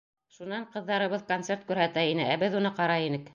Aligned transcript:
Шунан 0.35 0.63
ҡыҙҙарыбыҙ 0.75 1.25
концерт 1.27 1.67
күрһәтә 1.69 2.07
ине, 2.15 2.27
ә 2.37 2.41
беҙ 2.47 2.57
уны 2.63 2.73
ҡарай 2.81 3.07
инек. 3.13 3.29